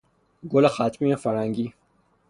[0.49, 1.73] گل خطمی فرنگی